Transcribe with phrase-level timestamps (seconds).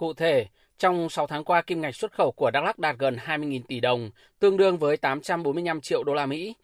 [0.00, 0.46] Cụ thể,
[0.78, 3.80] trong 6 tháng qua, kim ngạch xuất khẩu của Đắk Lắk đạt gần 20.000 tỷ
[3.80, 6.54] đồng, tương đương với 845 triệu đô la Mỹ.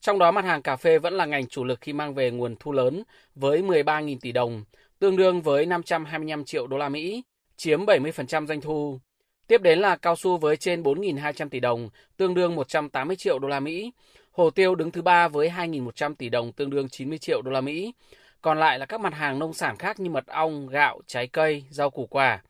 [0.00, 2.56] Trong đó mặt hàng cà phê vẫn là ngành chủ lực khi mang về nguồn
[2.60, 3.02] thu lớn
[3.34, 4.64] với 13.000 tỷ đồng,
[4.98, 7.22] tương đương với 525 triệu đô la Mỹ,
[7.56, 8.98] chiếm 70% doanh thu.
[9.46, 13.48] Tiếp đến là cao su với trên 4.200 tỷ đồng, tương đương 180 triệu đô
[13.48, 13.92] la Mỹ.
[14.32, 17.60] Hồ tiêu đứng thứ ba với 2.100 tỷ đồng, tương đương 90 triệu đô la
[17.60, 17.92] Mỹ.
[18.40, 21.64] Còn lại là các mặt hàng nông sản khác như mật ong, gạo, trái cây,
[21.70, 22.42] rau củ quả.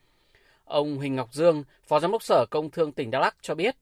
[0.73, 3.75] Ông Huỳnh Ngọc Dương, Phó Giám đốc Sở Công Thương tỉnh Đắk lắc cho biết,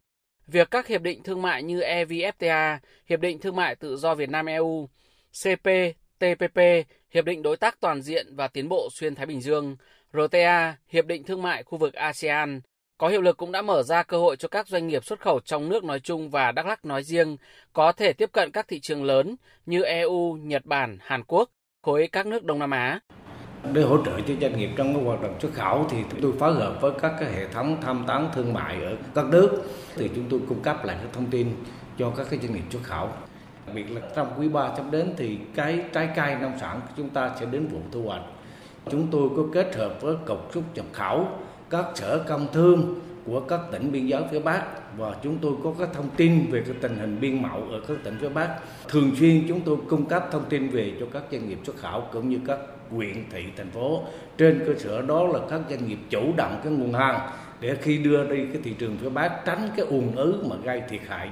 [0.48, 4.30] việc các hiệp định thương mại như EVFTA, Hiệp định Thương mại Tự do Việt
[4.30, 4.90] Nam EU,
[5.44, 6.60] CPTPP,
[7.10, 9.76] Hiệp định Đối tác Toàn diện và Tiến bộ Xuyên Thái Bình Dương,
[10.14, 12.62] RTA, Hiệp định Thương mại khu vực ASEAN,
[12.98, 15.40] có hiệu lực cũng đã mở ra cơ hội cho các doanh nghiệp xuất khẩu
[15.40, 17.38] trong nước nói chung và Đắk lắc nói riêng
[17.74, 19.36] có thể tiếp cận các thị trường lớn
[19.66, 21.50] như EU, Nhật Bản, Hàn Quốc,
[21.82, 23.00] khối các nước Đông Nam Á.
[23.74, 26.32] Để hỗ trợ cho doanh nghiệp trong cái hoạt động xuất khẩu thì chúng tôi
[26.40, 29.50] phối hợp với các cái hệ thống tham tán thương mại ở các nước
[29.96, 31.48] thì chúng tôi cung cấp lại cái thông tin
[31.98, 33.10] cho các cái doanh nghiệp xuất khẩu.
[33.66, 36.94] Đặc biệt là trong quý 3 sắp đến thì cái trái cây nông sản của
[36.98, 38.22] chúng ta sẽ đến vụ thu hoạch.
[38.92, 41.28] Chúng tôi có kết hợp với cục xuất nhập khẩu,
[41.70, 44.64] các sở công thương của các tỉnh biên giới phía Bắc
[44.98, 47.98] và chúng tôi có các thông tin về cái tình hình biên mậu ở các
[48.04, 48.56] tỉnh phía Bắc.
[48.88, 52.04] Thường xuyên chúng tôi cung cấp thông tin về cho các doanh nghiệp xuất khẩu
[52.14, 54.04] cũng như các huyện, thị, thành phố.
[54.38, 57.98] Trên cơ sở đó là các doanh nghiệp chủ động cái nguồn hàng để khi
[57.98, 61.30] đưa đi cái thị trường phía Bắc tránh cái ùn ứ mà gây thiệt hại